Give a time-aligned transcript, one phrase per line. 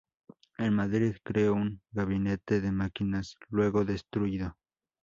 [0.57, 4.57] En Madrid creó un Gabinete de Máquinas, luego destruido.